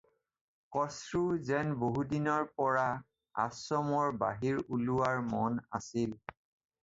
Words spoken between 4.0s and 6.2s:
বাহিৰ ওলোৱাৰ মন আছিল।